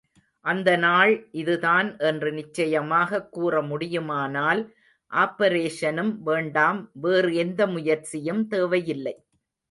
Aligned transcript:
அந்த 0.45 0.77
நாள் 0.77 1.27
இதுதான் 1.31 1.97
என்று 1.97 2.31
நிச்சயமாகக் 2.31 3.39
கூறமுடியுமானால் 3.39 4.71
ஆப்பரேஷனும் 5.11 6.17
வேண்டாம், 6.19 6.91
வேறு 6.93 7.35
எந்த 7.35 7.67
முயற்சியும் 7.67 8.47
தேவையில்லை. 8.47 9.25